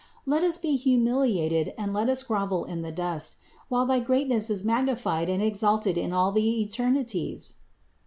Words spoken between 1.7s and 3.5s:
and let us grovel in the dust,